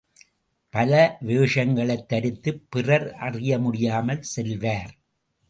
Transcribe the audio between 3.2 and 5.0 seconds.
அறியமுடியாமல் செல்வார்.